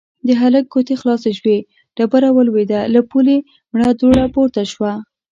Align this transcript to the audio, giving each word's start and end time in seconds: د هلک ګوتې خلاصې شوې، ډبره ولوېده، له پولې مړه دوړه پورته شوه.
د 0.27 0.29
هلک 0.41 0.65
ګوتې 0.73 0.95
خلاصې 1.01 1.31
شوې، 1.39 1.57
ډبره 1.97 2.29
ولوېده، 2.33 2.79
له 2.93 3.01
پولې 3.09 3.37
مړه 3.71 3.89
دوړه 3.99 4.25
پورته 4.35 4.61
شوه. 4.71 4.91